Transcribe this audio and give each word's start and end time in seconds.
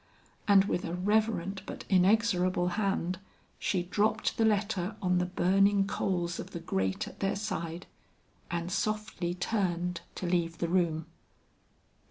And 0.47 0.65
with 0.65 0.83
a 0.83 0.95
reverent 0.95 1.61
but 1.67 1.83
inexorable 1.87 2.69
hand, 2.69 3.19
she 3.59 3.83
dropped 3.83 4.35
the 4.35 4.45
letter 4.45 4.95
on 4.99 5.19
the 5.19 5.27
burning 5.27 5.85
coals 5.85 6.39
of 6.39 6.49
the 6.53 6.59
grate 6.59 7.07
at 7.07 7.19
their 7.19 7.35
side, 7.35 7.85
and 8.49 8.71
softly 8.71 9.35
turned 9.35 10.01
to 10.15 10.25
leave 10.25 10.57
the 10.57 10.69
room. 10.69 11.05